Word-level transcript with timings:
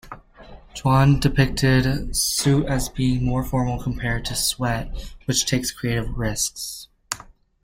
Juon 0.73 1.19
depicted 1.19 2.15
"Suit" 2.15 2.65
as 2.65 2.89
being 2.89 3.23
more 3.23 3.43
formal 3.43 3.79
compared 3.83 4.25
to 4.25 4.35
"Sweat" 4.35 5.13
which 5.25 5.45
takes 5.45 5.69
creative 5.69 6.17
risks. 6.17 6.87